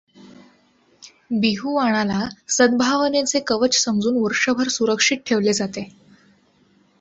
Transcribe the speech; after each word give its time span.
बिहु 1.31 1.73
वाणाला 1.75 2.19
सदभावनेचे 2.49 3.39
कवच 3.39 3.75
समजून 3.75 4.17
वर्षभर 4.17 4.67
सुरक्षित 4.67 5.17
ठेवले 5.25 5.53
जाते. 5.53 5.89